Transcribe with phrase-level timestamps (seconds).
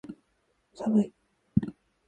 [0.73, 1.13] 寒い